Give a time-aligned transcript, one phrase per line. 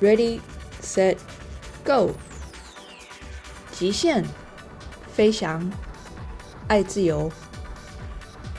[0.00, 0.40] ，Ready,
[0.82, 1.16] Set,
[1.84, 2.10] Go！
[3.70, 4.24] 极限
[5.12, 5.70] 飞翔，
[6.66, 7.30] 爱自由，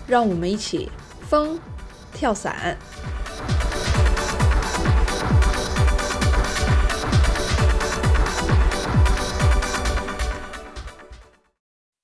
[0.08, 0.90] 让我们一起
[1.28, 1.60] 风
[2.14, 2.78] 跳伞。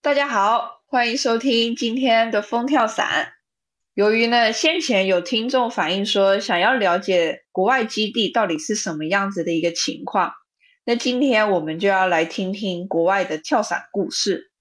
[0.01, 3.36] 大家好，欢迎收听今天的风跳伞。
[3.97, 10.33] 由于呢，先前有听众反映说想要了解国外基地到底是什么样子的一个情况，
[10.85, 14.51] 那今天我们就要来听听国外的跳伞故事。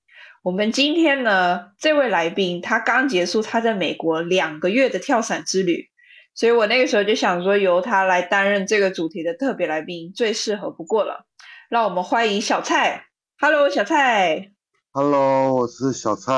[0.42, 5.90] 我们今天呢，这位来宾他刚结束他在美国两个月的跳伞之旅，
[6.34, 11.26] 所以我那个时候就想说，由他来担任这个主题的特别来宾最适合不过了。
[11.68, 13.04] 让我们欢迎小蔡。
[13.38, 14.52] Hello，小蔡。
[14.92, 16.32] Hello，我是小蔡。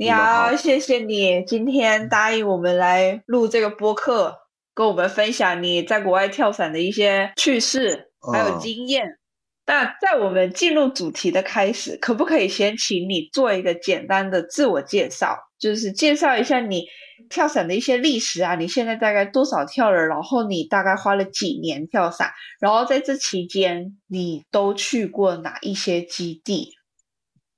[0.00, 4.32] 你好，谢谢你今天答应我们来录这个播客，
[4.72, 9.18] 跟我们分享你在国外跳伞的一些趣事还有经验。
[9.66, 16.84] 那在我们进入主题的开始，可不可以先请你做一个简单的自我介绍，就是介绍一下你
[17.28, 18.54] 跳伞的一些历史啊？
[18.54, 20.06] 你现在大概多少跳了？
[20.06, 22.30] 然后你大概花了几年跳伞？
[22.60, 26.77] 然后在这期间你都去过哪一些基地？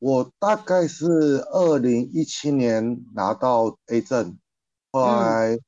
[0.00, 1.06] 我大概是
[1.52, 4.38] 二零一七年拿到 A 证，
[4.90, 5.58] 后来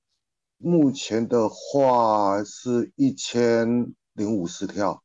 [0.56, 5.02] 目前的话是一千零五十跳，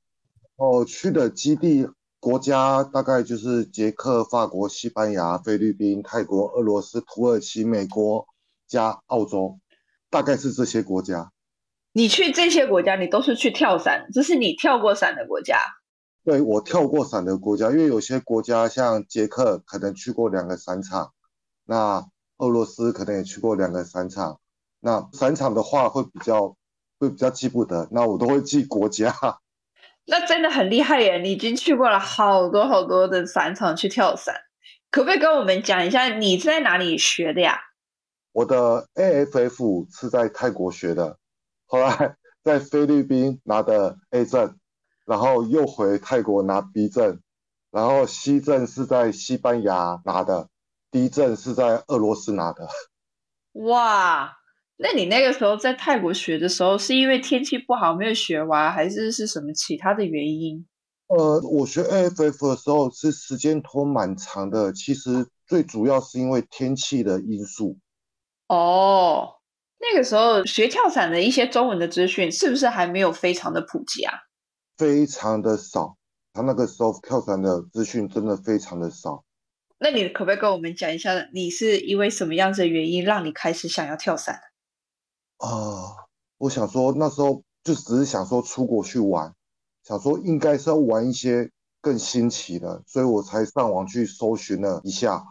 [0.56, 1.90] 哦，去的基地
[2.22, 8.26] 国家大概就是捷克、法国、西班牙、菲律宾、泰国、俄罗斯、土耳其、美国
[8.66, 9.60] 加澳洲，
[10.10, 11.34] 大概是这些国家。
[11.92, 15.60] 你去这些国家，你都是去跳伞，这是你跳过伞的国家。
[16.28, 21.14] 对我跳过伞的国家，因为有些国家像捷克可能去过两个伞场，
[21.64, 22.06] 那
[22.40, 24.42] 俄罗斯可能也去过两个伞场，
[24.82, 26.58] 那伞场的话会比较
[27.00, 29.16] 会比较记不得，那我都会记国家。
[30.06, 31.18] 那真的很厉害耶！
[31.20, 34.36] 你已经去过了好多好多的伞场去跳伞，
[34.92, 37.58] 可不可以跟我们讲一下你在哪里学的呀？
[38.34, 41.18] 我的 AFF 是在泰国学的，
[41.66, 44.58] 后来 在菲律宾拿的 A 证。
[45.08, 47.22] 然后又回泰国拿 B 证，
[47.72, 50.50] 然后 C 证是在西班牙拿的
[50.92, 52.68] ，D 证是在俄罗斯拿的。
[53.54, 54.38] 哇，
[54.76, 60.68] 那你那个时候在泰国学的时候，是因为天气不好没有学完，还是是什么其他的原因？
[61.08, 67.80] 呃，我学 AFF 的时候是时间拖蛮长的，其实最主要是因为天气的因素。
[68.50, 69.36] 哦，
[69.80, 74.14] 那个时候学跳伞的一些中文的资讯是不是还没有非常的普及啊？
[74.78, 75.98] 非常的少，
[76.34, 79.24] 他那个时候跳伞的资讯真的非常的少。
[79.80, 84.40] 那你可不可以跟我们讲一下，你是因为什么样子的原因让你开始想要跳伞？
[85.38, 86.08] 啊，
[86.38, 89.34] 我想说那时候就只是想说出国去玩，
[89.84, 91.52] 想说应该是要玩一些
[91.82, 95.24] 更新奇的，所以我才上网去搜寻了一下，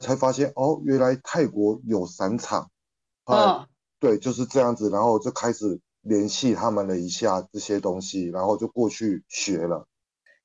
[0.00, 2.70] 才发现哦，原来泰国有伞场。
[3.26, 3.66] 嗯，
[4.00, 5.80] 对，就是这样子，然后就开始。
[6.02, 9.86] 联系他们了一下这些东西，然后就过去学了。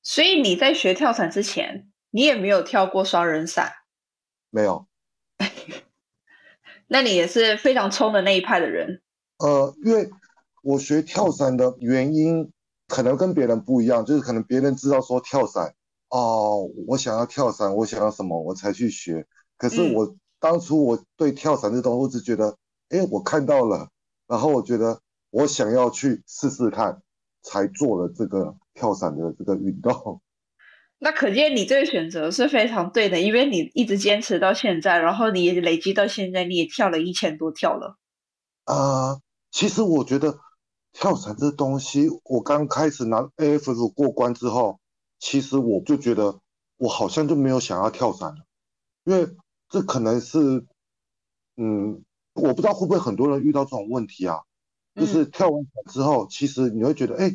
[0.03, 3.73] 所以你在学跳伞之前，你也没有跳过双人伞？
[4.50, 4.88] 没有。
[6.88, 9.01] 那你也是非常冲的那一派的人。
[9.40, 10.09] 呃，因为
[10.63, 12.51] 我学跳伞的原因
[12.88, 15.74] 可能跟别人不一样，就是可能别人知道说跳伞
[16.09, 19.25] 哦，我想要跳伞，我想要什么，我才去学。
[19.57, 22.56] 可是我当初我对跳伞这东西，我只觉得，
[22.89, 23.89] 哎，我看到了，
[24.28, 25.01] 然后我觉得。
[25.29, 27.01] 我想要去试试看，
[27.41, 30.21] 才做了这个跳伞的这个运动。
[30.99, 37.97] 那可见你这个选择是非常对的，因为你一直坚持到现在，然后你累积到现在，你也跳了一千多跳了。
[38.63, 39.19] 啊，
[39.51, 40.39] 其实我觉得
[40.93, 44.79] 跳伞这东西，我刚开始拿 AFF 过关之后，
[45.19, 46.39] 其实我就觉得
[46.77, 48.45] 我好像就没有想要跳伞了，
[49.03, 49.27] 因为
[49.69, 50.65] 这可能是，
[51.57, 52.03] 嗯，
[52.33, 54.39] 我不知道会不会很多人遇到这种问题啊。
[54.97, 57.31] 就是跳完伞之后，其实你会觉得，哎，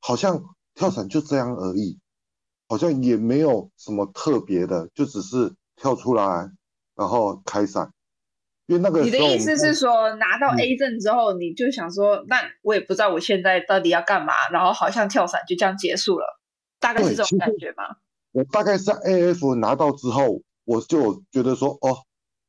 [0.00, 0.42] 好像
[0.74, 1.98] 跳伞就这样而已，
[2.68, 6.50] 好像也没有什么特别的，就只是跳出来，
[6.96, 7.92] 然后开伞。
[8.66, 16.40] 因为那个你的意思是说，拿到 A 证之后，你就想说，那我也不知道我现在到底要干嘛，然后好像跳伞就这样结束了，
[16.80, 17.84] 大概是这种感觉吗？
[18.32, 22.02] 我大概是 AF 拿到之后，我就觉得说，哦，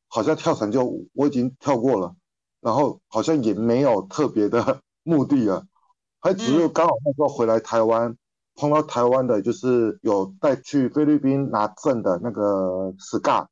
[0.07, 2.15] 好像跳伞就我已经跳过了。
[2.67, 5.65] 然后好像也没有特别的 目的了，
[6.19, 8.17] 还只是刚好那时候回来台湾，
[8.55, 13.47] 碰到台湾的，就是有带去菲律宾拿证的那个 Scar，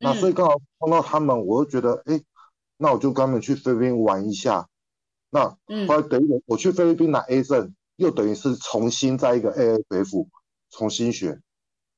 [0.00, 2.20] 那所以刚好碰到他们，我就觉得，哎，
[2.78, 4.66] 那我就跟他们去菲律宾玩一下，
[5.30, 5.50] 那
[5.86, 10.26] 后来等于我去菲律宾拿 A 证，又等于是重新在一个 AFF
[10.70, 11.40] 重新学，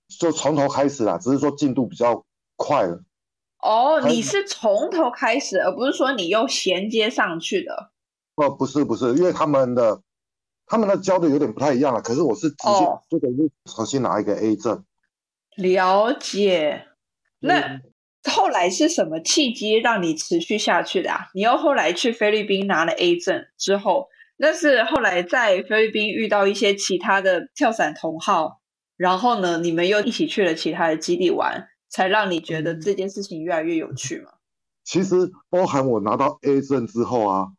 [0.09, 1.17] 就从头开始啦。
[1.17, 2.27] 只是说进度比较
[2.57, 3.03] 快了。
[3.63, 7.91] 哦，你是从头开始，而不是说你又衔接上去的。
[8.37, 10.01] 哦，不是不是，因为他们的
[10.67, 12.01] 他们的教的有点不太一样了。
[12.01, 14.85] 可是我是直接就等于重新拿一个 A 证。
[15.57, 16.87] 了解。
[17.41, 17.81] 那
[18.31, 21.29] 后来是什么契机让你持续下去的啊？
[21.35, 28.61] 你又后来去菲律宾拿了 A 证之后，那是后来在菲律宾遇到一些其他的跳伞同好，
[28.97, 31.69] 然后呢，你们又一起去了其他的基地玩。
[31.91, 34.31] 才让你觉得这件事情越来越有趣吗？
[34.83, 37.53] 其实包含我拿到 A 证之后啊，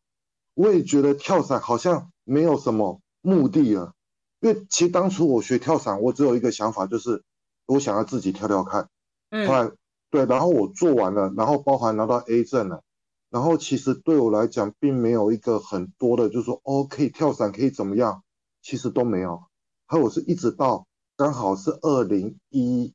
[0.56, 3.94] 我也觉得跳伞好像没有什么目的了。
[4.40, 7.24] 因为其实当初我学跳伞，我只有一个想法，就是
[7.68, 8.90] 我想要自己跳跳看。
[9.30, 9.48] 嗯。
[9.48, 9.72] 后来
[10.10, 12.84] 对，然后我做完了，然后包含拿到 A 证了，
[13.30, 18.24] 然后其实对我来讲，并没有一个很多的，就是说哦，可以跳伞，可以怎么样？
[18.62, 19.44] 其实都没有。
[19.86, 22.94] 还有我是一直到刚好是二零一。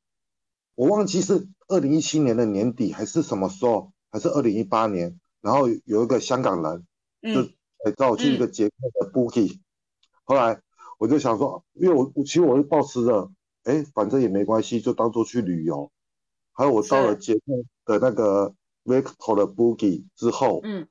[0.77, 5.19] 我忘记是二零一七年的年底还是什么时候，还是二零一八年。
[5.41, 6.87] 然后有一个香港人
[7.35, 9.61] 就找我去一个捷克的 Bookie，
[10.25, 10.61] 后来
[10.99, 13.31] 我就想说，因为我其实我是抱持着，
[13.63, 15.91] 哎，反正也没关系，就当做去旅游。
[16.53, 17.43] 还有我到了捷克
[17.85, 20.89] 的那个 Victor 的 Bookie 之后，嗯，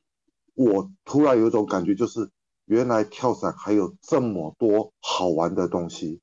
[0.54, 2.30] 我突然有一种感觉，就是
[2.66, 6.22] 原来跳伞还有这么多好玩的东西。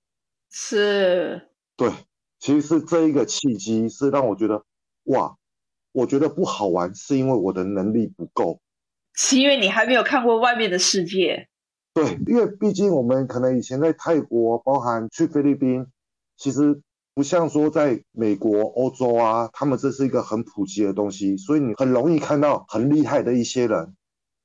[0.50, 1.92] 是，对。
[2.42, 4.64] 其实是这一个契机，是让我觉得，
[5.04, 5.36] 哇，
[5.92, 8.60] 我觉得不好玩，是因为我的能力不够，
[9.14, 11.48] 是因为你还没有看过外面的世界。
[11.94, 15.86] 对，因为毕竟我们可能以前在泰国，包含去菲律宾，
[16.36, 16.82] 其实
[17.14, 23.94] 不像说在美国、欧洲啊，他们这是一个很普及的东西，所以你很容易看到很厉害的一些人，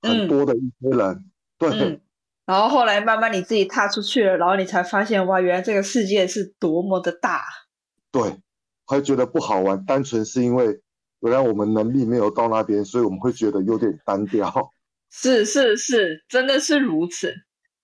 [0.04, 1.26] 很多的一些人。
[1.58, 2.00] 对。
[2.46, 7.42] 然后后来慢慢你自己踏出去了，然后你才发现，哇，原来这个世界是多么的大。
[8.12, 8.38] 对，
[8.86, 10.80] 还觉得不好玩，单纯是因为
[11.22, 14.72] 原来我们能力没有到那边，所以我们会觉得有点单调。
[15.10, 17.34] 是是是，真的是如此。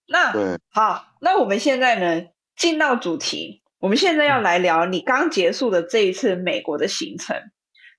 [0.08, 2.28] 那对，好，那我们现在呢，
[2.58, 7.36] 进到主题，我们现在要来聊你刚结束的这一次美国的行程。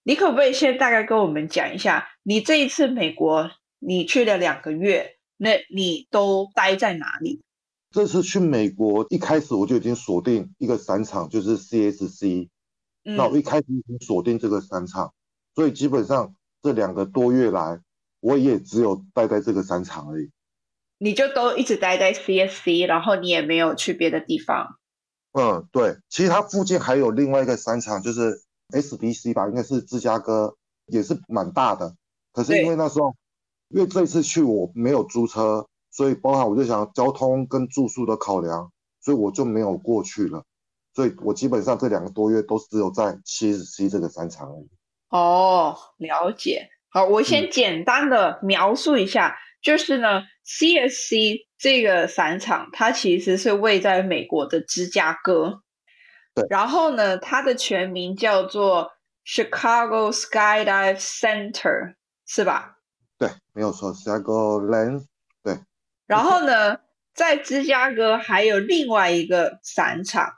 [0.03, 7.43] 你可不可以先大概跟我们讲一下，你这一次美国你去了两个月，那你都待在哪里？
[7.95, 12.49] 这次去美国，一开始我就已经锁定一个散场，就是 CSC。
[13.05, 15.15] 那我一开始已经锁定这个散场，
[15.55, 17.81] 所以基本上这两个多月来，
[18.19, 20.33] 我也只有待在这个散场而已。
[20.99, 24.77] 你就都一直待在 CSC，然后你也没有去别的地方。
[25.31, 25.97] 嗯，对。
[26.09, 30.57] 其实它附近还有另外一个伞场，就是 SBC 吧，应该是芝加哥，
[30.87, 31.95] 也是蛮大的。
[32.33, 33.15] 可是因为那时候，
[33.69, 35.69] 因为这次去我没有租车。
[35.95, 40.43] 所以包含我就想交通跟住宿的考量，所以我就没有过去了。
[40.93, 44.69] 所以我基本上这两个多月都只有在 CSC 这个山场而已。
[45.11, 46.69] 哦，了解。
[46.89, 55.61] 好，我先简单的描述一下，就是呢，CSC 这个散场它其实是位在美国的芝加哥。
[56.35, 56.45] 对。
[56.51, 58.91] 然后呢，它的全名叫做
[59.25, 61.95] Chicago Skydive Center，
[62.27, 62.79] 是吧？
[63.17, 65.05] 对，没有错，Chicago Land。
[66.15, 66.79] 然后呢，
[67.13, 70.33] 在芝加哥还有另外一个伞场，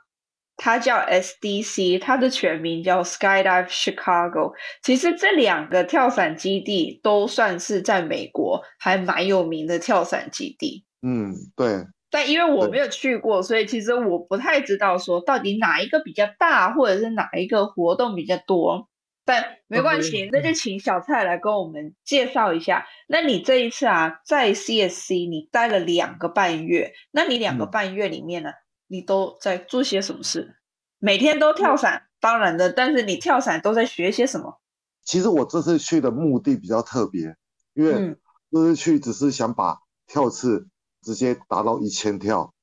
[0.55, 4.53] 它叫 SDC，它的全名叫 Skydive Chicago。
[4.81, 10.83] 其实这两个跳伞基地都算是在美国还蛮有名的跳伞基地。
[11.03, 11.85] 嗯，对。
[12.09, 18.89] 但因为我没有去过，所以其实我不太知道说到底哪一个比较大，或者是哪一个活动比较多。
[19.27, 22.87] 但没关系，那就请小蔡来跟我们介绍一下。
[23.09, 28.51] 那你这一次啊，在 CSC 你待了两个半月，那你两个半月里面呢，
[28.87, 30.55] 你都在做些什么事？
[30.97, 34.61] 每天都跳伞，当然的，但是你跳伞都在学些什么？
[35.03, 37.35] 其实我这次去的目的比较特别，
[37.73, 38.15] 因为
[38.49, 40.69] 这次去只是想把跳次
[41.01, 42.53] 直接达到一千跳，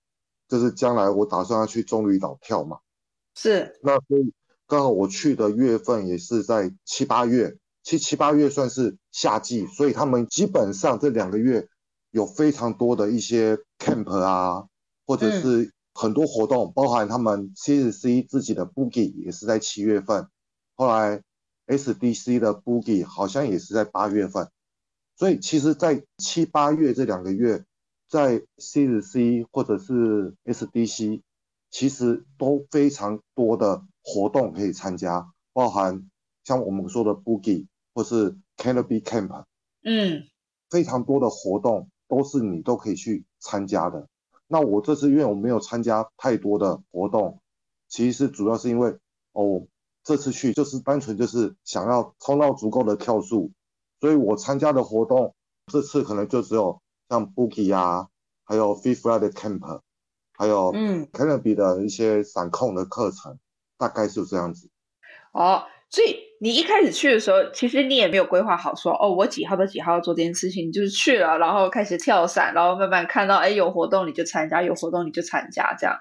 [0.49, 2.78] 就是将来我打算要去棕榈岛跳嘛。
[3.35, 3.78] 是。
[3.83, 4.33] 那所以。
[4.66, 11.68] 刚好我去的月份也是在七八月，七七八月算是夏季，所以他们基本上这两个月
[12.11, 14.66] 有非常多的一些 camp 啊，
[15.06, 20.28] 或者是很多活动，包含他们 CSC 自己的 boogie 也是在七月份，
[20.76, 21.23] 后来
[21.66, 24.49] SDC 的 boogie 好像也是在八月份，
[25.16, 27.64] 所以其实，在七八月这两个月，
[28.09, 31.21] 在 CSC 或者是 SDC，
[31.71, 33.85] 其实都非常多的。
[34.04, 36.08] 活动可以参加，包含
[36.44, 39.44] 像我们说的 boogie 或是 canopy camp，
[39.82, 40.25] 嗯，
[40.68, 44.06] 非常多的活动都是你都可以去参加的。
[44.46, 47.40] 那我这次因为我没有参加太多的活动，
[47.88, 48.99] 其实主要是因为
[49.32, 49.66] 哦，
[50.02, 53.52] 这次去就是单纯就是想要冲到足够的跳数，
[54.00, 55.34] 所以我参加的活动
[55.73, 58.08] 这次可能就只有像 Boogie 啊，
[58.44, 59.80] 还有 Free Fly 的 Camp，
[60.34, 61.08] 还有嗯。
[61.12, 63.38] Canopy 的一些散控的课程，
[63.78, 64.71] 大概是这样子。
[65.33, 65.64] 哦。
[65.90, 75.97] 所以你一开始去的时候，其实你也没有规划好，说哦，我几号到几号要做这件事情，就是去了，然后开始跳伞，然后慢慢看到，哎，有活动你就参加，有活动你就参加，这样。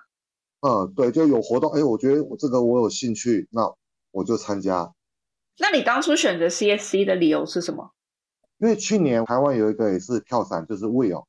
[0.61, 3.71] 嗯，对，就有活动，哎，我觉得我这个我有兴趣，那
[4.09, 4.91] 我就参加。
[5.59, 7.91] 那你当初选择 CSC 的理由是什么？
[8.57, 11.25] 因为去年台湾有一个也是跳伞，就是 Will，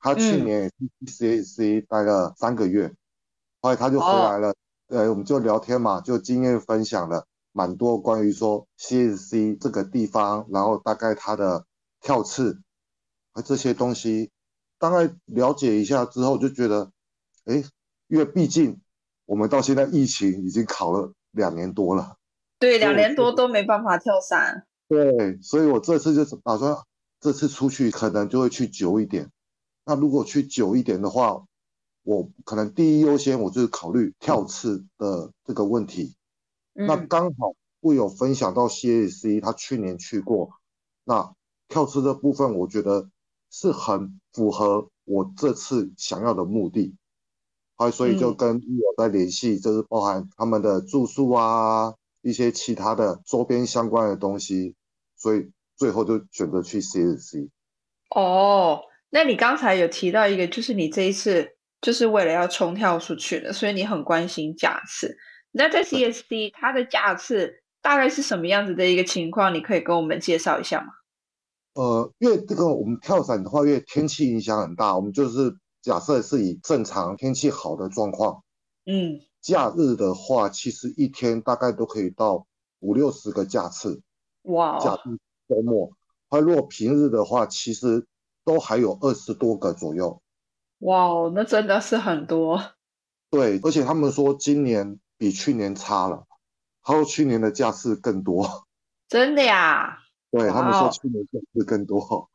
[0.00, 2.90] 他去年也是 CSC 待了三个月，
[3.60, 4.54] 后来他就回来了，
[4.88, 7.26] 呃，我们就聊天嘛，就经验分享了。
[7.52, 11.64] 蛮多关于说 CSC 这个地方，然后大概它的
[12.02, 12.60] 跳次
[13.32, 14.30] 和这些东西，
[14.78, 16.92] 大概了解一下之后，就觉得，
[17.46, 17.64] 哎，
[18.08, 18.78] 因为毕竟
[19.24, 22.16] 我们到现在疫情已经考了两年多了，
[22.58, 26.76] 对，两年多都没办法跳伞，对，所以我这次就打算
[27.20, 29.30] 这次出去可能就会去久一点。
[29.86, 31.42] 那如果去久一点的话，
[32.06, 36.14] 我可能第一优先我就是考虑跳次的这个问题。
[36.72, 40.50] 那刚好会有分享到 CAC，他去年去过，
[41.02, 41.34] 那
[41.66, 43.10] 跳刺的部分，我觉得
[43.50, 46.94] 是很符合我这次想要的目的，
[47.74, 54.76] 还，所以就跟友在联系，就是包含他们的住宿啊，一些其他的周边相关的东西，
[55.16, 57.48] 所以最后就选择去 CSC。
[58.14, 61.55] 哦，那你刚才有提到一个，就是你这一次
[61.86, 65.16] 就是为了要冲跳出去的，所以你很关心架次。
[65.52, 69.54] 那在 CSD 它的架次大概是什么样子的一个情况？
[69.54, 70.88] 你可以跟我们介绍一下吗？
[71.74, 78.42] 呃，因为这个我们跳伞的话，因为天气影响很大，我们就是假设是以正常天气好的状况，
[78.84, 82.48] 嗯，假日的话，其实一天大概都可以到
[82.80, 84.02] 五六十个架次。
[84.42, 85.16] 哇，假日
[85.48, 85.92] 周末，
[86.28, 88.04] 它如果平日的话，其实
[88.44, 90.20] 都还有二十多个左右。
[90.80, 92.62] 哇哦，那真的是很多。
[93.30, 94.98] 对，而且他们说今年。
[95.18, 96.26] 比去年差了，
[96.82, 98.66] 还有去年的架次更多，
[99.08, 100.00] 真的呀？
[100.30, 102.28] 对他们说去年架次更多。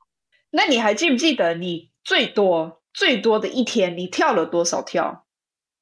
[0.50, 5.28] 那你还记不记得你最多最多的一天你跳了多少跳？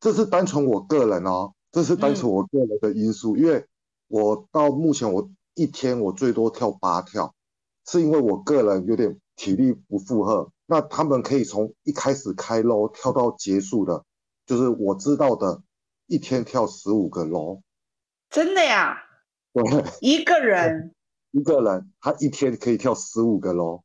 [0.02, 3.66] 这是单纯我个人哦，这是单纯我个人的因素，因为
[4.10, 7.34] 我到目前我一天我最多跳八跳，
[7.88, 10.52] 是因为我个人有点体力不负荷。
[10.70, 14.06] 那他们可以从一开始开楼跳到结束的，
[14.46, 15.64] 就是我知道的。
[16.06, 17.62] 一天跳十五个楼，
[18.32, 18.98] 真的呀？
[19.54, 19.64] 对，
[20.02, 20.96] 一个人，
[21.30, 23.84] 一个人，他一天可以跳十五个楼，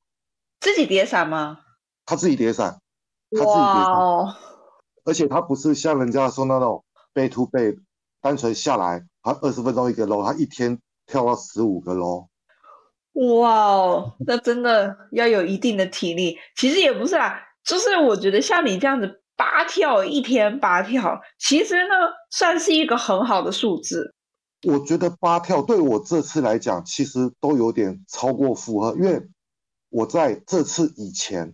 [0.60, 1.60] 自己叠伞吗？
[2.06, 2.80] 他自己叠伞，
[3.30, 4.36] 他自己叠伞，
[5.04, 7.78] 而且他不是像人家说那种背 to 背，
[8.22, 12.28] 单纯下来，他二十分钟一个楼，他一天跳到十五个楼。
[13.14, 16.38] 哇哦，那真的要有一定的体力。
[16.56, 19.20] 其实也不是啦，就是我觉得像你这样子。
[19.36, 21.94] 八跳一天八跳，其实呢
[22.30, 24.14] 算是一个很好的数字。
[24.62, 29.20] 我觉得八跳对我这次来讲，其实都有点超过负荷，因为
[29.88, 31.52] 我在这次以前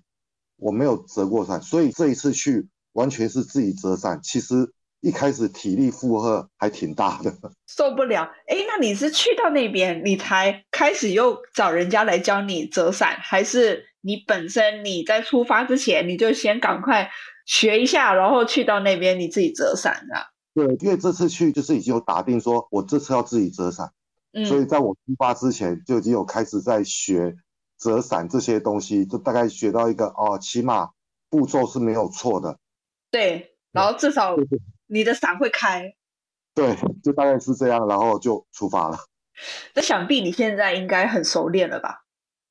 [0.58, 4.20] 我没有折过伞，所以这一次去完全是自己折伞。
[4.22, 7.32] 其实一开始体力负荷还挺大的，
[7.66, 8.22] 受不了。
[8.46, 17.10] 哎，那你是去到那边你才开始又找人家来教你折伞，还是你本身你在出发之前你就先赶快？
[17.46, 20.22] 学一下，然后去到那边你自己折伞啊？
[20.54, 23.90] 对，因为这次去就是已经有打定，说我这次要自己折伞，
[24.46, 27.34] 所以在我出发之前就已经有开始在学
[27.76, 30.90] 折伞这些东西，就大概学到一个哦，起码
[31.28, 32.56] 步骤是没有错的。
[33.10, 34.36] 对，然后至少
[34.90, 35.94] 你的伞会开。
[36.54, 38.98] 对，就大概是这样，然后就出发了。
[39.74, 42.04] 那想必你现在应该很熟练了吧？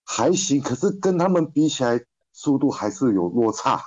[0.06, 2.00] 还行，可是跟他们比起来，
[2.34, 3.80] 速度还是有落差。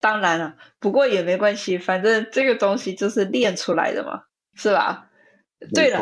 [0.00, 5.08] 当然了，不过也没关系，反正这个东西就是练出来的嘛，是吧？
[5.72, 6.00] 对了，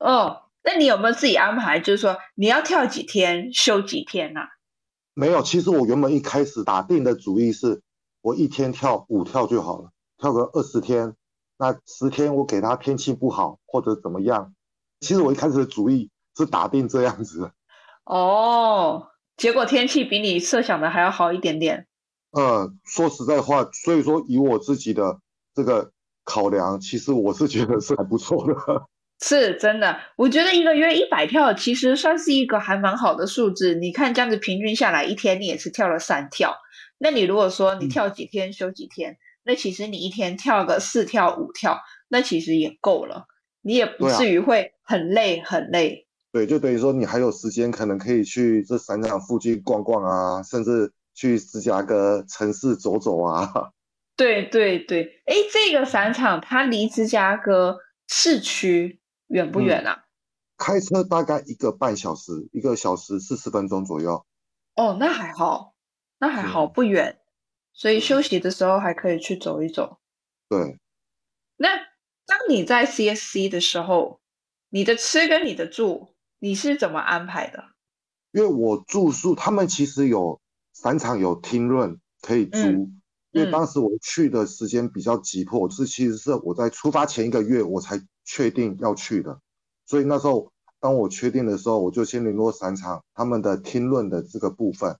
[0.00, 1.78] 哦，那你有没有自己安排？
[1.78, 4.48] 就是说你要跳几天，休几天呐？
[5.12, 7.82] 没有，其实我原本一开始打定的主意是，
[8.22, 11.14] 我一天跳五跳就好了，跳个二十天，
[11.58, 14.52] 那十天我给他天气不好或者怎么样。
[15.00, 17.52] 其实我一开始的主意是打定这样子。
[18.04, 21.86] 哦，结果天气比你设想的还要好一点点。
[22.32, 25.20] 呃，说实在话，所以说以我自己的
[25.54, 25.92] 这个
[26.24, 28.54] 考量，其实我是觉得是还不错的。
[29.20, 33.74] 是真的，我觉得一个月一百跳其实算是一个还蛮好的数字。
[33.74, 36.54] 你看这样子平均下来，一天你也是跳了三跳。
[36.98, 39.16] 那你如果说你跳几天休几天，
[39.48, 43.24] 那其实你一天跳个四跳五跳，那其实也够了，
[43.62, 46.06] 你也不至于会很累很累。
[46.30, 53.50] 对，就等于说你还有时间，可能可以去这散场附近逛逛啊，甚至去芝加哥城市走走啊。
[54.16, 60.04] 对 对对，哎，这个散场它离芝加哥市区远不远啊？
[60.58, 64.26] 开车大概一个半小时，一个小时四十分钟左右。
[64.74, 65.72] 哦，那还好，
[66.18, 67.18] 那还好，不远，
[67.78, 69.98] 所以休息的时候还可以去走一走。
[70.48, 70.80] 对。
[71.56, 71.76] 那
[72.26, 74.18] 当你在 CSC 的时候，
[74.68, 76.08] 你的吃跟你的住，
[76.40, 77.64] 你是怎么安排的？
[78.32, 80.40] 因为我住宿，他们其实有
[80.72, 82.90] 散场有听论可以租。
[83.30, 89.38] 因为当时我去的时间比较急迫，是其实是我在出发前一个月我才确定要去的，
[89.86, 94.98] 所以那时候当我确定的时候，我就先联络散场他们的听论的这个部分，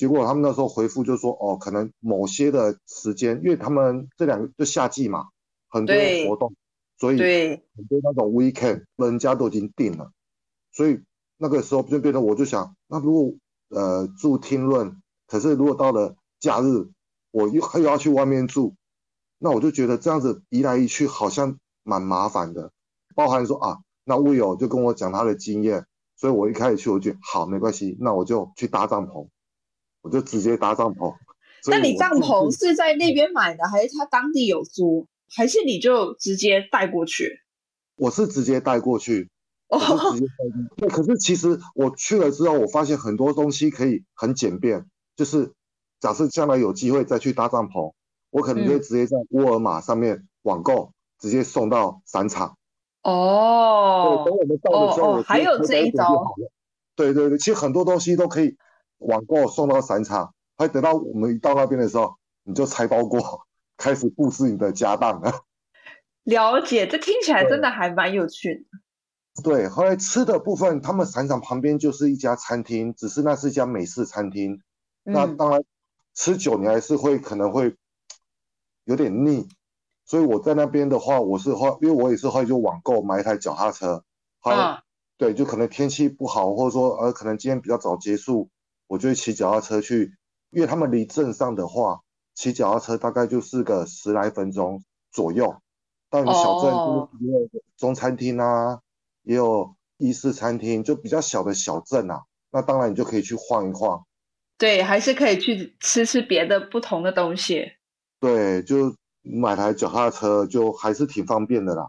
[0.00, 5.26] 结果他们那时候回复就说，哦，可能某些的时间，因为他们这两个就夏季嘛，
[5.68, 5.94] 很多
[6.26, 6.54] 活动，
[6.96, 10.10] 所以很多那种 weekend 人家都已经定了，
[10.72, 11.02] 所以
[11.36, 13.34] 那个时候就变得我就想，那如果
[13.68, 16.88] 呃住听论，可是如果到了假日。
[17.32, 18.74] 我又又要去外面住，
[19.38, 22.72] 那我就觉得这样子移来移去好像蛮麻烦的。
[23.14, 29.28] 包含说啊，那魏友就跟我讲他的经验，所以我一开始去我就好没关系，那我就去搭帐篷，
[30.02, 31.14] 我就直接搭帐篷。
[31.68, 37.40] 那你帐篷是在那边买的，还是他当地有租，还是你就直接带过去？
[37.96, 39.28] 我是直接带过去，
[39.68, 40.76] 我是直接带过去。
[40.76, 45.52] 对，可是其实我去了之后，我发现很多东西可以很简便，就是。
[46.00, 47.92] 假设将来有机会再去搭帐篷，
[48.30, 52.56] 我可能就直接在沃尔玛上面网购，直接送到散场。
[53.02, 56.24] 哦，对，等我们到的时候，还有这一招。
[56.96, 58.56] 对对对，其实很多东西都可以
[59.00, 63.46] 网购送到散场，还等到我们一到那边的时候，你就拆包裹，
[63.76, 65.42] 开始布置你的家当了。
[66.22, 69.42] 了解，这听起来真的还蛮有趣的。
[69.42, 74.62] 对，后来吃的部分，他们散场旁边就是一家餐厅，只是那是一家美式餐厅。
[75.02, 75.62] 那当然。
[76.12, 77.76] 吃久你还是会可能会
[78.84, 79.48] 有点腻，
[80.04, 84.04] 所以我在那边的话，我是会，因为我也是会就网购买一台脚踏车，
[84.40, 84.80] 好，
[85.16, 88.50] 对，就可能天气不好，或者说呃可能今天比较早结束，
[88.90, 90.16] 我就骑脚踏车去，
[90.50, 92.00] 因为他们离镇上的话，
[92.34, 95.54] 骑脚踏车大概就是个十来分钟左右，
[96.10, 96.72] 到你小镇
[97.20, 98.80] 也有中餐厅啊，
[99.22, 104.04] 也有意式餐厅，就比较小的小镇啊，那当然你就可以去晃一晃。
[104.58, 107.64] 对，还是可以去吃吃别的不同的东西。
[108.18, 111.88] 对，就买台脚踏车，就还是挺方便的啦。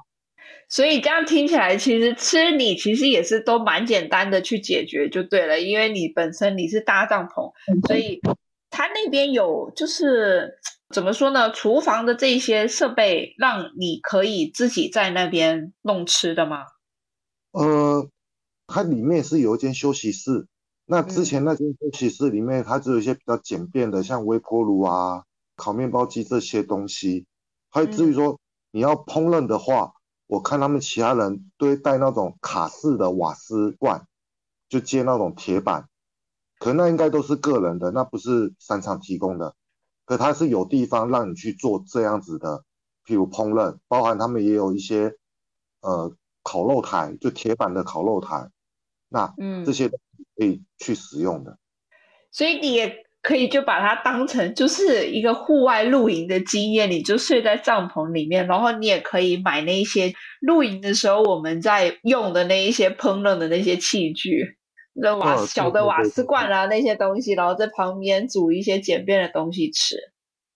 [0.69, 7.51] 所以这样听起来，其实吃你其实也是都蛮简单的去解决就对了，因为你本身你是搭帐篷，
[7.87, 8.19] 所以
[8.69, 10.57] 他那边有就是
[10.89, 11.51] 怎么说呢？
[11.51, 16.63] 厨房的这些设备，让你可以自己在那边弄吃的吗？
[17.51, 18.07] 呃，
[18.67, 20.47] 它里面是有一间休息室。
[20.85, 25.23] 那之前那间休息室里面，它只有一些比较简便的，像微波炉啊、
[25.55, 27.25] 烤面包机这些东西。
[27.69, 28.39] 还有至于说
[28.71, 29.93] 你要烹饪的话，
[30.31, 34.07] 我看他们其他人都会带那种卡式的瓦斯罐，
[34.69, 35.89] 就接那种铁板。
[36.57, 39.55] 可那应该都是个人的，那不是商场提供的。
[40.05, 42.63] 可它是有地方让你去做这样子的，
[43.05, 45.17] 譬如烹饪，包含他们也有一些
[45.81, 48.49] 呃烤肉台，就铁板的烤肉台。
[49.09, 49.91] 那嗯，这些。
[50.37, 51.59] 可以去使用的，
[52.31, 64.57] 所以你也可以就把它当成就是一个户外露营的经验，你就睡在帐篷里面，然后你也可以买那些露营的时候我们在用的那一些烹饪的那些器具，
[64.93, 69.95] 那瓦小的瓦斯罐啊那些东西，然后在旁边煮一些简便的东西吃。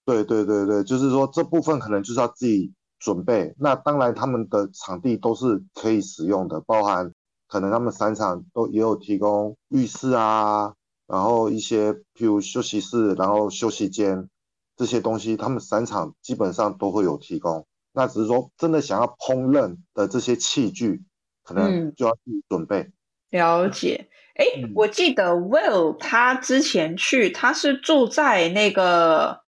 [0.06, 3.54] 对对对对，就是说这部分可能就是要自己准备。
[3.60, 7.12] 那当然他们的场地都是可以使用的，包含。
[7.47, 10.73] 可能他们三场都也有提供浴室啊，
[11.07, 14.29] 然后一些譬如休息室，然后休息间
[14.75, 17.65] 这些东西，他们散场基本上都会有提供。
[17.93, 21.03] 那只是说真的想要烹饪的这些器具，
[21.43, 22.91] 可能就要自己准备。
[23.29, 24.09] 了解。
[24.35, 29.39] 哎，我记得 Will 他之前去，他是住在那个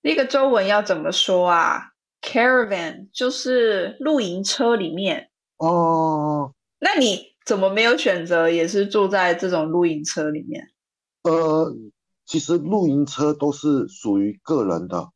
[0.00, 1.90] 那个中文要怎么说啊
[2.22, 6.54] ？Caravan 就是露营车里面哦。
[6.78, 10.70] 那你怎么没有选择也是住在这种露营车里面？
[11.22, 11.74] 呃，
[12.24, 15.10] 其实露营车都是属于个人的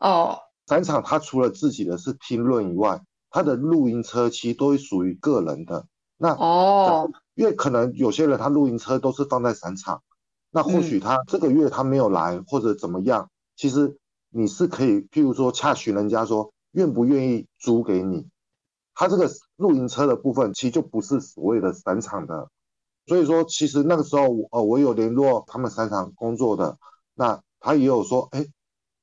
[0.00, 0.38] 哦。
[0.66, 5.86] 展场它除了自己的是听论以外，他的露营车其实都会属于个人的。
[6.16, 10.02] 那哦，因为可能有些人他露营车都是放在散场，
[10.50, 13.98] 那或许他这个月他没有来或者怎么样，其实
[14.30, 18.26] 你是可以，譬如说洽询人家说愿不愿意租给你。
[18.98, 22.50] 他这个露营车的部分其实就不是所谓的散场的，
[23.06, 26.76] 所以说其实那个时候呃我有联络他们散场工作的，
[27.14, 28.44] 那他也有说，哎，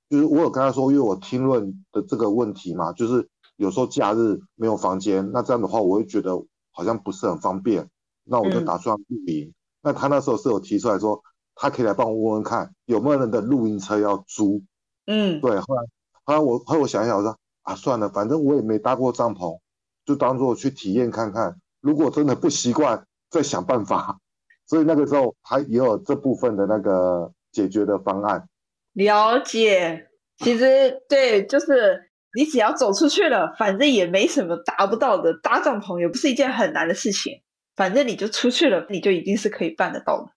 [0.10, 6.46] 就是我有跟他说，因为我听论的这个问题嘛，就是有时候假日没有房间，那这样的话我会觉得。
[6.78, 7.90] 好像不是很方便，
[8.26, 9.54] 那我就打算露营。
[9.82, 11.24] 那他那时候是有提出来说，
[11.56, 14.62] 他可以来帮我问问看有没有人的露营车要租。
[15.06, 15.58] 嗯，对。
[15.62, 15.84] 后来，
[16.26, 19.58] 后来我后来我想一想，我说啊，算了，反正我也没搭过帐篷，
[20.06, 21.56] 就当做去体验看看。
[21.82, 24.20] 如果真的不习惯，再想办法。
[24.68, 28.48] 所以那个时候还也有这部分的那个解决的方案。
[28.94, 32.12] 了解，其实对，就是。
[32.38, 35.34] 你只要走出去了，反正也没什么达不到的。
[35.42, 37.42] 搭帐篷也不是一件很难的事情，
[37.78, 40.30] 反正你就出去了，你就一定是可以办得到的。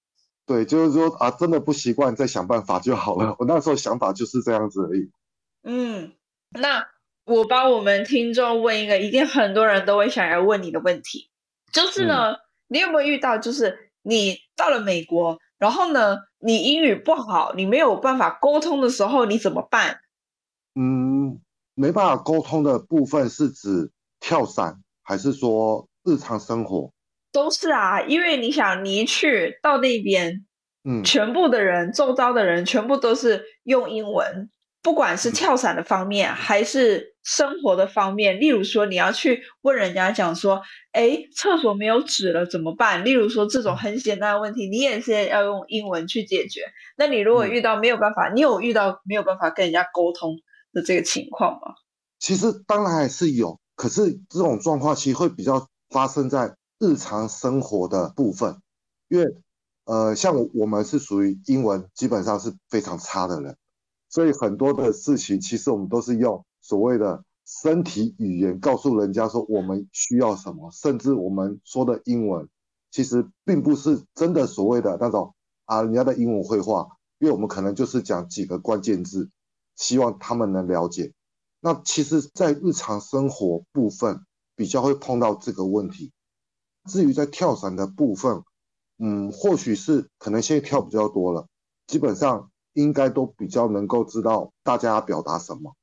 [0.47, 3.35] 对，就是说啊，真的不习惯，再想办法就好了。
[3.41, 5.11] 我那时候想法就是这样子而已。
[5.65, 6.13] 嗯，
[6.51, 6.87] 那
[7.29, 11.31] 我帮我们听众问一个，一定很多人都会想要问你的问题，
[11.73, 12.37] 就是呢，
[12.69, 20.01] 你有没有遇到，就是你到了美国，然后呢，你英语不好，你没有办法沟通的时候，你怎么办？
[20.75, 21.41] 嗯。
[21.81, 26.91] 没办法沟通的部分是指跳伞，还是说日常生活？
[27.31, 30.45] 都是啊，因为你想，你一去到那边，
[30.83, 34.51] 嗯，全部的人，周遭的人，全部都是用英文，
[34.83, 38.41] 不管是跳伞的方面，还是生活的方面。
[38.41, 40.63] 例如说，你要去问人家讲说，
[40.93, 43.05] 哎，厕所没有纸了怎么办？
[43.05, 46.63] 例如说这种很简单的问题，你也是要用英文去解决。
[46.97, 50.37] 那你如果遇到没有办法，你有遇到没有办法跟人家沟通？
[50.71, 51.75] 的这个情况吗？
[52.19, 58.61] 其实当然还是有，可是这种状况其实会比较发生在日常生活的部分，
[59.09, 59.25] 因为
[59.87, 63.57] 呃，像我们是属于英文基本上是非常差的人，
[64.19, 72.49] 所以很多的事情其实我们都是用所谓的身体语言告诉人家说我们需要什么，甚至我们说的英文
[72.91, 76.89] 其实并不是真的所谓的那种啊人家的英文会话，
[77.21, 79.31] 因为我们可能就是讲几个关键字。
[79.77, 81.13] 希望他们能了解。
[81.61, 84.27] 那其实，在日常生活部分
[84.57, 86.11] 比较会碰到这个问题。
[86.87, 88.43] 至于在跳伞的部分，
[88.99, 91.47] 嗯，或许是可能现在跳比较多了，
[91.87, 92.51] 基本上
[92.81, 95.75] 应该都比较能够知道大家要表达什么。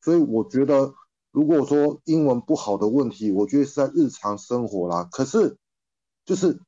[0.00, 0.94] 所以我觉得，
[1.32, 5.08] 如果说英文不好的问题，我觉得是在日常生活啦。
[5.10, 5.56] 可是，
[6.24, 6.60] 就是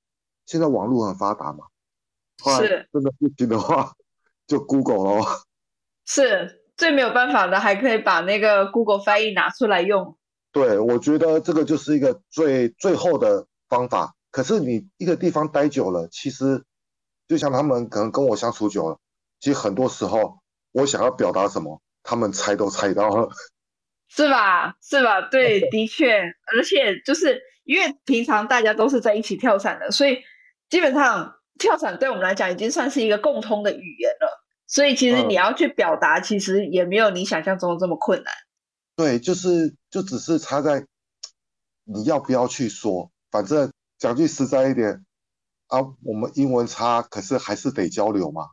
[0.46, 1.66] 现在网络很发达嘛，
[2.58, 3.92] 是，真的不行的话，
[4.46, 5.26] 就 Google 咯。
[6.04, 6.58] 是。
[6.76, 10.16] 最没有办法的，还可以把那个 Google 翻译拿出来用。
[10.50, 14.14] 对，我觉得这个就是一个最最后的方法。
[14.30, 16.64] 可是你一个地方待久了，其实
[17.28, 18.98] 就像他们可能跟我相处久了，
[19.40, 20.38] 其实很多时候
[20.72, 23.28] 我想要表达什么，他们猜都猜到了，
[24.08, 24.76] 是吧？
[24.80, 25.22] 是吧？
[25.22, 30.18] 对， 的确，而且就是因为平常大家都是在一起跳伞的，所以
[30.68, 34.44] 基本上跳伞对我们来讲已经算是一个共通的语言了。
[34.66, 38.32] 所以其实你要去表达，其实也没有你想象中的这么困难。
[38.94, 40.86] 对，就是就只是差在
[41.82, 43.10] 你要不要去说。
[43.32, 45.04] 反正讲句实在一点
[45.66, 48.50] 啊，我们英文差，可是还是得交流嘛。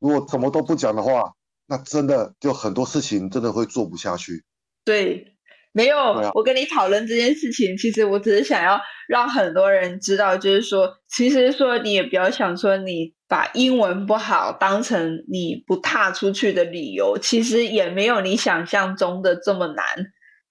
[0.00, 1.34] 如果什么都不讲的话，
[1.68, 4.44] 那真的就很多事情真的会做不下去。
[4.84, 5.36] 对。
[5.72, 5.96] 没有，
[6.34, 19.84] 我跟你讨论这件事情，其实我只是想要让很多人知道，就是说，其实说你也不要想说你把英文不好当成你不踏出去的理由，其实也没有你想象中的这么难。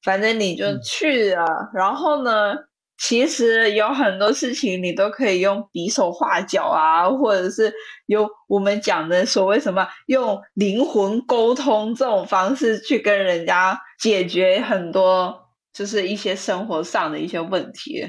[0.05, 2.55] 反正你就去了，然后呢？
[3.01, 7.73] 其实有很多事情你都可以用比手画脚啊，或者是
[8.07, 15.33] 用我们讲的所谓什么用灵魂沟通这种方式去跟人家解决很多
[15.71, 18.01] 就是一些生活上的一些问题。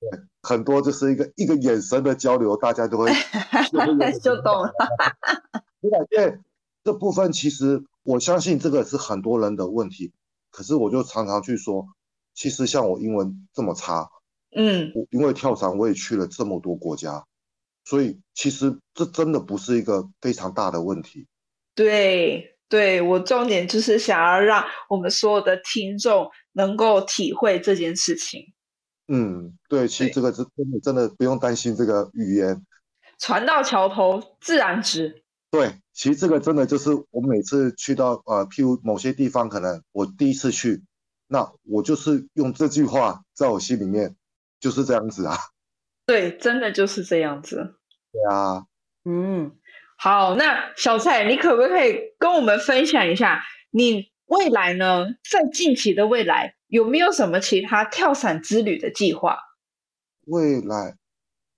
[0.00, 3.12] 对，很多就是一个一个眼神的交流，大家就会
[4.22, 4.72] 就懂了。
[5.82, 6.40] 我感觉，
[6.82, 10.12] 这部分其实我相信这个是很多人的问题，
[10.50, 11.86] 可是我就常常去说，
[12.32, 14.08] 其实像我英文这么差。
[14.54, 17.24] 嗯，我因为跳伞，我也去了这么多国家，
[17.84, 21.26] 所以其实这真的不是一个非常大的问题。
[21.74, 28.52] 对，对我重点就是想要让我们所有的听众能够体会这件事情。
[29.06, 32.64] 嗯，对，其实这个是真的，真的不用担心这个语言。
[33.18, 35.22] 船到桥头自然直。
[35.50, 40.82] 对，其实这个真的就是我每次去到呃，譬如某些地方，可能我第一次去。
[41.26, 44.16] 那我就是用这句话在我心里面
[44.60, 45.36] 就是这样子啊。
[46.06, 47.76] 对，真的就是这样子。
[48.12, 48.66] 对啊，
[49.04, 49.52] 嗯，
[49.96, 59.38] 好，那小蔡，你可不可以跟我们分享一下，你未来呢，在近期的未来有没有什么其他跳伞之旅的计划？
[60.26, 60.96] 未来，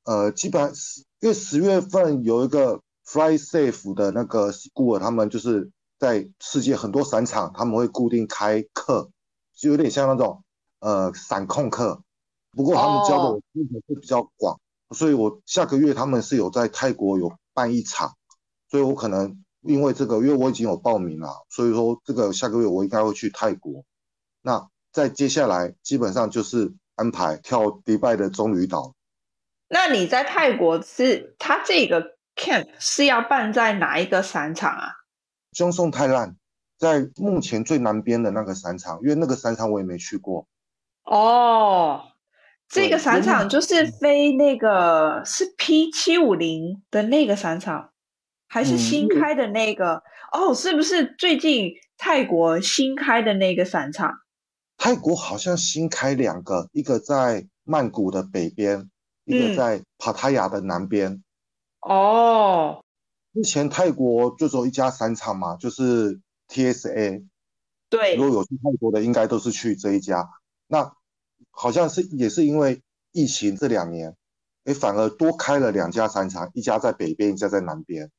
[0.04, 9.10] 呃，基本上十因为十月份有一个 Fly Safe 的那个顾问，他们就是在世界很多伞场，他们会固定开课，
[9.56, 10.44] 就有点像那种
[10.80, 12.02] 呃伞控课。
[12.54, 14.60] 不过他们教的内容会比较广，
[14.90, 18.14] 所以我下个月他们是有在泰国有办一场，
[18.70, 23.84] 所以我可能因为这个，因为我已经有报名了，所以说这个下个月我应该会去泰国。
[24.42, 28.94] 那在接下来基本上就是安排跳迪拜的棕榈岛。
[29.68, 34.92] 那你在泰国是他这个 camp 是要办在哪一个山场啊？
[35.52, 36.36] 中宋泰烂
[36.76, 40.46] 在目前最南边的那个山场，因为那个山场我也没去过。
[41.04, 42.11] 哦。
[42.72, 47.90] 这个散场就是飞那个是 P 七五零的那个散场，
[48.48, 50.02] 还是新开的那个？
[50.32, 54.14] 哦，是不是最近泰国新开的那个散场？
[54.78, 58.88] 泰国好像新开两个，一个在曼谷的北边，
[59.26, 61.22] 一个在帕塔亚的南边。
[61.82, 62.82] 哦，
[63.34, 67.26] 之前泰国就只有一家散场嘛，就是 TSA。
[67.90, 70.26] 对，如果有去泰国的，应该都是去这一家。
[70.68, 70.90] 那。
[71.52, 74.16] 好像是也是因为疫情这两年，
[74.64, 78.10] 哎，反而多开了两家商场，一家在北边，一家在南边。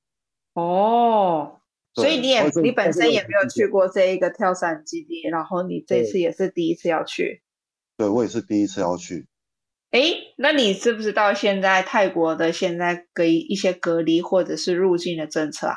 [0.54, 1.60] 哦，
[1.94, 7.42] 所以你也你本身也没有去过这一个跳伞基地，然后你这次也是第一次要去。
[7.98, 9.28] 对，我也是第一次要去。
[9.92, 10.02] 哎，
[10.38, 15.76] 那你知不知道现在泰国的现在隔一些隔离或者是入境的政策啊？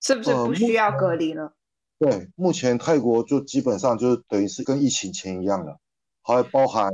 [0.00, 1.54] 是不是不需要隔离了？
[1.98, 5.78] 对，目前泰国就基本上就等于是跟疫情前一样了。
[6.26, 6.90] 还包含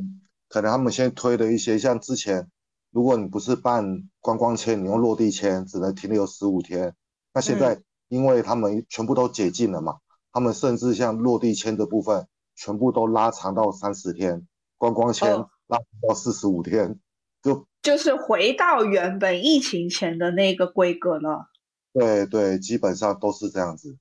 [0.46, 2.50] 可能他们现在推的一些，像之前
[2.90, 6.94] 如果你不是办观光签，你用落地签只能停留十五天。
[7.32, 9.96] 那现在因为他们全部都解禁了嘛，
[10.32, 15.34] 他们甚至像落地签的部分全部都拉长到三十天，观光签
[15.66, 17.00] 拉到四十五天，
[17.42, 21.46] 就就是回到原本疫情前的那个规格了。
[21.94, 23.96] 对对，基本上都是这样子。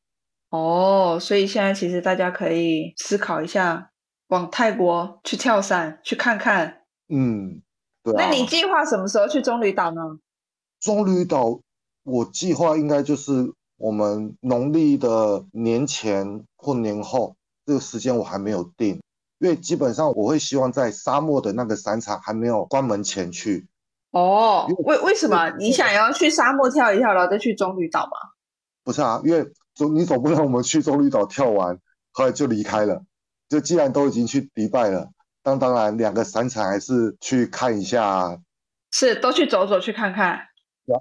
[0.50, 3.91] 哦，所以现在其实大家可以思考一下。
[4.32, 7.62] 往泰国去跳伞去看看，嗯，
[8.02, 8.14] 对。
[8.16, 10.20] 那你计划什么时候去棕榈岛呢？
[10.80, 11.60] 棕榈岛，
[12.04, 19.02] 我计划应该就是我们农历的年前或年后，这个时间我还没有定，
[19.40, 23.68] 因为基本上我会希望在沙漠的那个伞场还没有关门前去。
[24.12, 28.12] 哦，为为什么你想要去沙漠跳一跳，然后再去棕榈岛吗？
[28.86, 31.78] 不是啊，因为总你总不能我们去棕榈岛跳完，
[32.14, 33.04] 后来就离开了。
[33.52, 35.12] 就既然都已经去迪拜了，
[35.44, 38.40] 当当然两个散场还是去看一下，
[38.92, 40.40] 是都去走走去看看。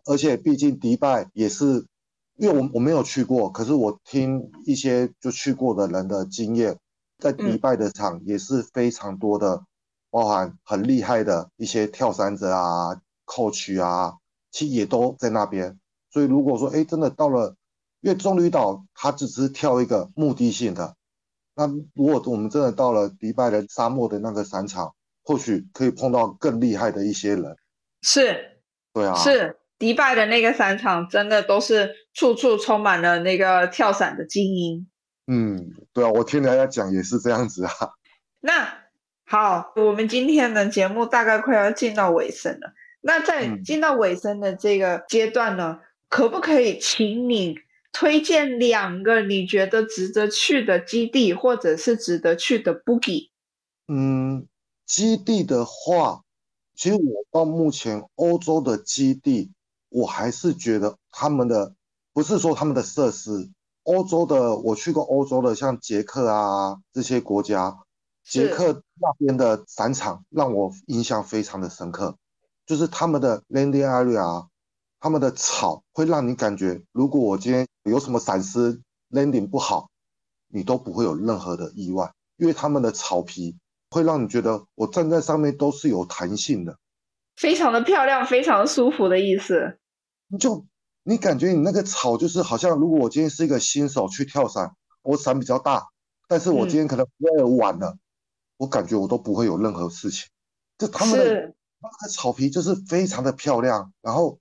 [0.04, 1.86] 而且毕竟迪拜也是，
[2.34, 6.76] 因为我我没有去过，可是我听一些就去过的人的经验，
[7.18, 9.62] 在迪拜的场也是非常多的，
[10.10, 14.16] 包含很厉害的一些跳伞者啊、coach 啊，
[14.50, 15.78] 其实也都在那边。
[16.10, 17.54] 所以如果说哎真的到了，
[18.00, 20.96] 因为棕榈岛它只是跳一个目的性的。
[21.60, 27.54] 那如果我们真的到了迪拜的沙漠的那个散场，或许可以碰到更厉害的一些人。
[28.00, 28.62] 是，
[28.94, 34.88] 对啊，是迪拜的那个散场，真的都是处处充满了那个跳伞的精英。
[35.26, 37.70] 嗯，对啊，我听人家讲也是这样子啊。
[38.40, 38.66] 那
[39.26, 42.72] 好，我们今天的节目大概快要进到尾声了。
[43.02, 47.54] 那在进到尾声的这个阶段呢，可不可以请你？
[47.92, 53.30] 推荐两个你觉得值得去的基地，或者是值得去的 boogie。
[53.88, 54.46] 嗯，
[54.86, 56.22] 基地的话，
[56.76, 59.50] 其实我到目前欧洲的基地，
[59.88, 61.74] 我还是觉得他们的
[62.12, 63.50] 不是说他们的设施，
[63.82, 67.78] 欧洲的我去过欧洲的，像捷克啊这些国家，
[68.24, 72.16] 捷克那边的伞场让我印象非常的深刻，
[72.66, 74.46] 就是他们的 landing area。
[75.00, 79.88] 他们的草会让你感觉，如果我今天有什么闪失，landing 不好，
[80.48, 83.56] 你都不会有任何的意外，因为他们的草皮
[83.88, 86.78] 会让你觉得我站在上面都是有弹性的，
[87.36, 89.78] 非常的漂亮，非常舒服的意思。
[90.38, 90.66] 就
[91.02, 95.86] 你感觉你那个草就是好像，如果我今天是一个新手去跳伞，我伞比较大，
[96.28, 97.96] 但是我今天可能有点晚了，
[98.58, 100.28] 我感觉我都不会有任何事情。
[100.76, 104.38] 就他们的那个草皮就是非常的漂亮，然后。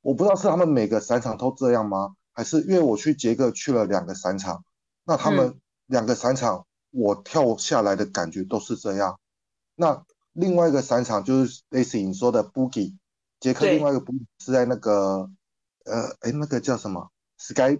[0.00, 2.14] 我不知道是他们每个散场都这样吗？
[2.32, 4.62] 还是因为我去杰克去了两个散场，
[5.04, 9.18] 那他们两个散场我跳下来的感觉都是这样。
[9.74, 12.94] 那另外一个散场就是类似你说的 Boogie，
[13.40, 15.28] 杰克另外一个 Boogie 是在那个
[15.84, 17.76] 呃，哎，那个叫什么 Sky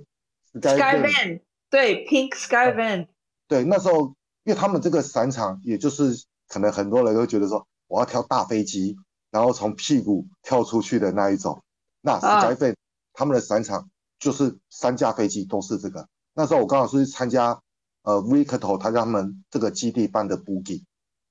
[0.54, 3.06] Sky Van，对，Pink Sky Van，
[3.46, 8.96] 对，那时候因为他们这个散场，也就是可能很多人都觉得说我要跳大飞机，
[9.30, 11.62] 然后从屁股跳出去的那一种。
[12.00, 12.74] 那 Sky Van
[13.12, 16.08] 他们的散场就是三架飞机都是这个。
[16.34, 17.60] 那时候我刚好是参加
[18.02, 20.84] 呃 Victor 他他们这个基地办的 Boogie。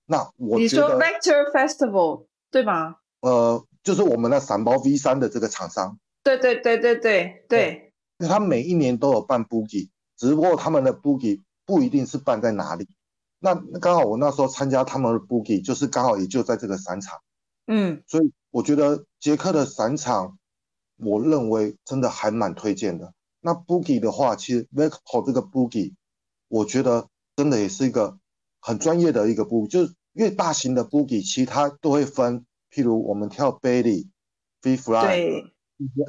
[0.06, 2.96] 那我你说 Vector Festival 对吗？
[3.22, 6.00] 呃，就是我们的散包 V 三的这个厂商。
[6.24, 7.94] 对对对对对对。
[8.18, 12.88] 那他每一年都有办 Boogie，只不过他们的 Boogie 不一定是办在哪里。
[13.40, 17.20] 那刚好我那时候参加他们的 Boogie，就是刚好也就在这个散场。
[17.68, 18.02] 嗯。
[18.08, 20.38] 所以我觉得捷克的散场，
[20.98, 23.14] 我认为真的还蛮推荐的。
[23.40, 25.94] 那 Boogie 的话，其实 Vector 这个 Boogie，
[26.48, 28.20] 我觉得真的也是一个
[28.60, 29.94] 很专业的一个 Boogie，就是。
[30.18, 34.08] 越大型的 boogie，其他都会分，譬如我们跳 belly、
[34.64, 35.44] free fly、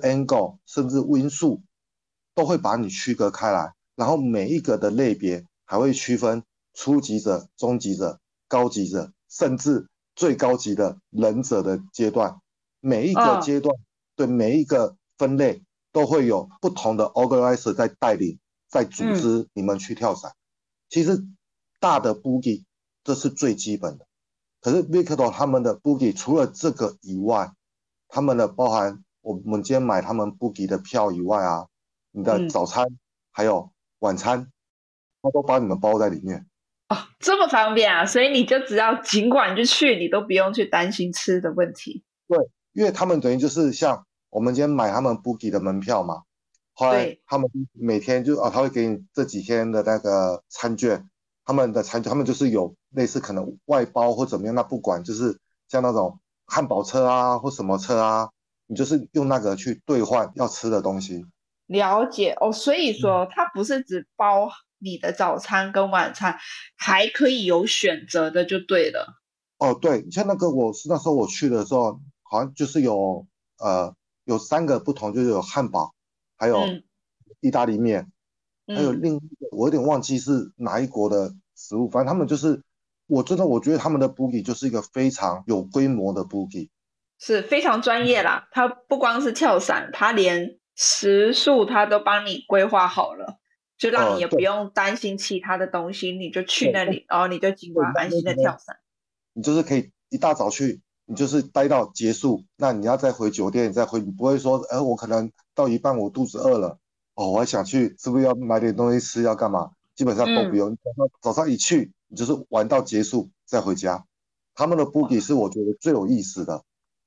[0.03, 1.61] angle，甚至 win 数，
[2.35, 3.74] 都会把你区隔开来。
[3.96, 12.40] 然后每一个的类别还会区分初级者、中级者、高级者，甚至最高级的忍者的阶段。
[12.81, 13.77] 每一个阶段
[14.19, 20.33] 对每一个分类都会有不同的 organizer 在带领，在组织你们去跳伞。
[20.91, 21.25] 其实
[21.81, 22.65] 大的 boogie。
[23.05, 24.07] 这是最基本的，
[24.61, 27.53] 可是 Victor 他们的 Boogie 除了这个以外，
[28.07, 31.69] 他们的包含我们今天买他们 Boogie 的票以外啊，
[32.11, 32.87] 你的早餐
[33.31, 34.53] 还有晚餐，
[35.23, 36.47] 他都把你们包在里面。
[36.91, 38.05] 哦，这么方便啊！
[38.05, 42.05] 所以你就只要尽管就去，你都不用去担心吃的问题。
[42.27, 42.37] 对，
[42.73, 46.23] 因为他们等于就是像我们今天买他们 Boogie 的门票嘛，
[46.75, 51.09] 后来他们每天就啊，他会给你这几天的那个餐券。
[51.45, 58.29] 他们的餐，他们就是有类似可能外包或怎么样，那不管就是像那种汉堡车啊或什么车啊，
[58.67, 61.25] 你就是用那个去兑换要吃的东西。
[61.64, 66.37] 了解哦，所以说它不是只包你的早餐跟晚餐，
[66.77, 69.14] 还可以有选择的就对了。
[69.57, 73.27] 哦，对，像那个我是那时候我去的时候，好像就是有
[73.59, 73.95] 呃
[74.29, 75.95] 有三个不同，就是有汉堡，
[76.37, 76.62] 还有
[77.41, 78.12] 意大利面。
[78.67, 82.62] 还有另一个，我有点忘记是哪一国的食物，反正他们就是，
[83.07, 86.69] 我真的我觉得他们的 boogie 就是一个非常有规模的 boogie，
[87.19, 88.47] 是非常专业啦。
[88.51, 93.38] 他不光是跳伞，他连食宿他都帮你规划好了，
[93.79, 98.77] 就让你也不用担心其他的东西，你就去那里，然后你就尽管安心的跳伞。
[99.33, 106.79] 你就是可以一大早去，你就是待到结束，那你要再回酒店再回，你不会说，哎，我可能到一半我肚子饿了。
[107.14, 109.23] 哦，我还想去，是不是要买点东西吃？
[109.23, 109.71] 要干嘛？
[109.97, 110.77] 基本上都不用。
[110.77, 114.05] 早上早上一去，你就是玩到结束再回家。
[114.55, 116.62] 他们的 boogie 是我觉得最有意思的。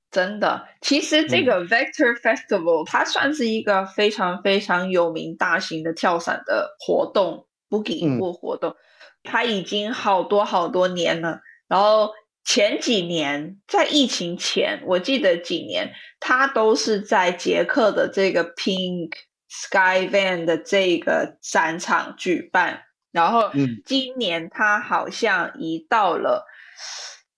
[0.10, 8.76] 真的，其实这个 Vector Festival 它算是一个非常非常有名、大型的跳伞的活动，boogie 或活动。
[9.24, 11.40] 它已经好多好多年了。
[11.68, 12.10] 然后
[12.44, 19.12] 前几年在疫情前，我记得几年他都是在捷克的这个 Pink。
[19.54, 23.52] Sky Van 的这个展场举办，然后
[23.86, 26.48] 今年他好像移到了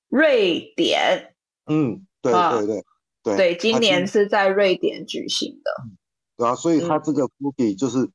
[0.09, 1.33] 瑞典。
[1.65, 2.83] 嗯，对对对
[3.23, 5.71] 对，对，今年是在瑞典举行的。
[6.37, 8.07] 对啊，所以他这个 Boogie 就是，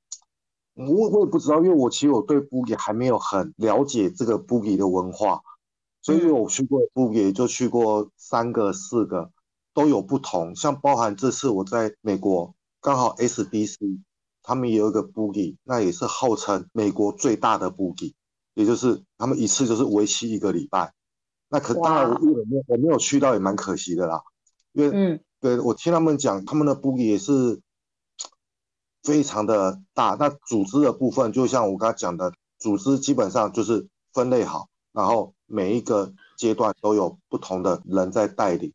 [0.76, 5.40] 我我也不知道，因为我其实我对 Boogie 还没有很了解这个 Boogie 的文化，
[6.08, 9.30] 所以我去过 Boogie 就去过三个四个，
[9.74, 12.54] 都有不同，像包含这次我在美国。
[12.80, 14.00] 刚好 SBC
[14.42, 18.14] 他们也有一个 boogie，那也是号称美国最大的 boogie，
[18.54, 20.94] 也就是他们一次就是为期一个礼拜。
[21.48, 24.22] 那可当然我我没有我没有去到也蛮可惜的啦，
[24.72, 27.60] 因为嗯，对我听他们讲他们的 boogie 也是
[29.02, 30.16] 非常的大。
[30.18, 38.72] 那组织的部分就像我刚才讲的，组织基本上就是分类好，然后每一个阶段都有不同的人在带领。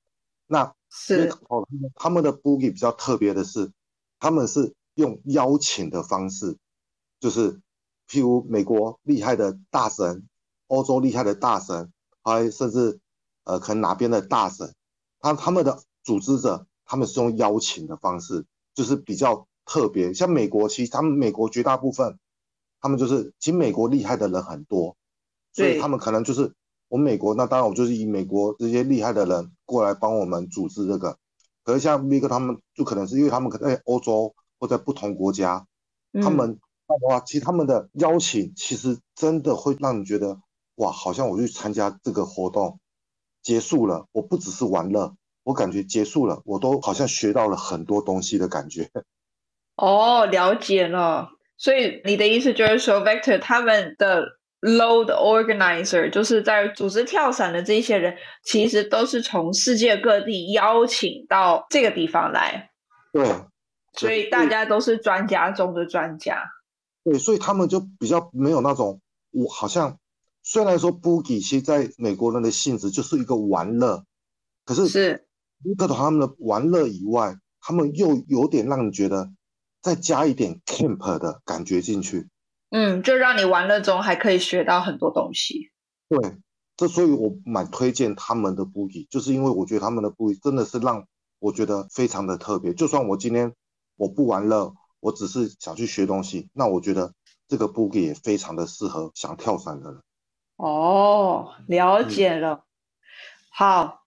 [0.48, 1.66] 那是哦，
[1.96, 3.72] 他们的 boogie 比较特别的是。
[4.20, 6.58] 他们是用邀请的方式，
[7.20, 7.60] 就是
[8.08, 10.30] 譬如美国厉害的大神，
[10.68, 11.92] 欧洲厉害的大神，
[12.24, 13.02] 还甚至
[13.44, 14.74] 呃可能哪边的大神，
[15.20, 20.14] 他他们的组织者，他们是用邀请的方式，就是比较特别。
[20.14, 22.18] 像美国，其实他们美国绝大部分，
[22.80, 24.96] 他们就是其实美国厉害的人很多，
[25.52, 26.54] 所以他们可能就是
[26.88, 31.18] 我们美国，那当然我就是以美国这些厉害的人过来帮我们组织这个。
[31.64, 35.66] 可是像 V 哥他们，就可能是因为他们可能在欧洲或在不同国家，
[36.22, 36.60] 他们
[37.08, 40.40] 哇，其实他们的邀请其实真的会让你觉得
[40.76, 42.80] 哇，好像我去参加这个活动
[43.42, 48.90] 结束了，我不只是玩乐，我感觉结束了，我都好像学到了很多东西的感觉。
[49.78, 51.30] 哦，了解了。
[51.58, 62.72] 所以你的意思就是说，Vector 他们的 load organizer 就是在组织跳伞的这些人，其实都是从世界各地邀请到这个地方来。
[63.12, 63.26] 对，
[63.94, 66.44] 所以大家都是专家中的专家。
[67.04, 69.00] 对，所以他们就比较没有那种，
[69.32, 70.00] 我好像
[70.42, 74.04] 虽然说 Boogie 其实在美国人的性质就是一个玩乐，
[74.66, 75.28] 可是是
[75.64, 79.30] Vector 他们的玩乐以外，他们又有点让你觉得。
[79.82, 82.30] 再加一点 camp 的感觉进去，
[82.76, 85.70] 嗯，就让你玩乐中还可以学到很多东西。
[86.10, 86.38] 对，
[86.76, 91.06] 这所以我蛮推荐他们的 boogie，就是因为我觉得他们的 boogie 真的是让
[91.38, 92.74] 我觉得非常的特别。
[92.74, 93.54] 就算我今天
[93.96, 97.14] 我不玩乐，我只是想去学东西，那我觉得
[97.48, 100.02] 这个 boogie 也非常的适合想跳伞的人。
[100.56, 102.66] 哦，了解了，
[103.52, 104.03] 好。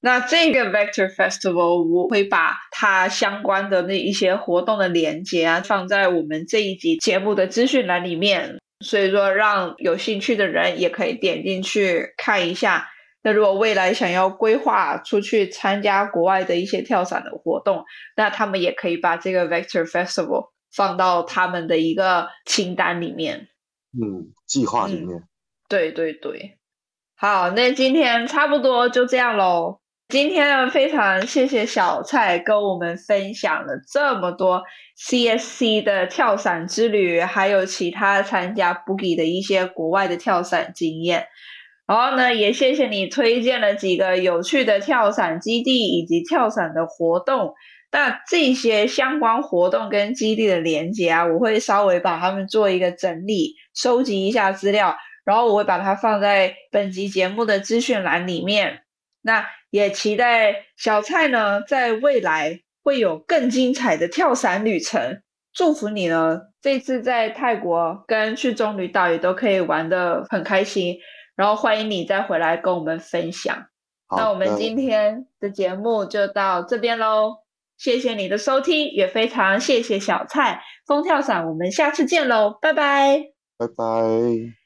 [0.00, 12.88] 那这个 Vector Festival 我会把它相关的那一些活动的链接啊放在我们这一集节目的资讯栏里面，所以说让有兴趣的人也可以点进去看一下。
[13.22, 17.84] 那如果未来想要规划出去参加国外的一些跳伞的活动，
[18.16, 23.48] 那他们也可以把这个 Vector Festival 放到他们的一个清单里面。
[23.92, 25.22] 嗯，计划里面。
[25.68, 26.56] 对对对，
[27.16, 29.79] 好，那今天差不多就这样喽。
[30.10, 34.60] 今天呢，非常谢谢小蔡跟我们分享了这么多
[34.98, 41.28] CSC 的跳伞之旅，还有其他参加 Boogie 的一些国外的跳伞经验。
[41.86, 47.54] 然后呢，也谢谢你推荐了几个有趣的跳伞基地以及跳伞的活动。
[47.92, 58.80] 那这些相关活动跟基地的连接啊，我会稍微把它们做一个整理，收集一下资料，然后我会把它放在本集节目的资讯栏里面。
[59.22, 65.22] 那也期待小蔡呢，在未来会有更精彩的跳伞旅程。
[65.52, 70.98] 祝福你呢，这次在泰国跟去棕榈岛也都可以玩的很开心。
[71.36, 73.66] 然后欢迎你再回来跟我们分享。
[74.16, 77.36] 那我们今天的节目就到这边喽，
[77.78, 83.22] 谢谢你的收听，也非常谢谢小蔡风跳伞，我们下次见喽，拜拜，
[83.56, 84.59] 拜拜。